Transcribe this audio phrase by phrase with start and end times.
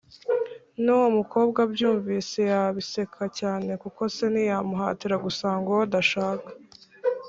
[0.83, 6.49] n’uwo mukobwa abyumvise yabiseka cyane kuko se ntiyamuhatira gusanga uwo adashaka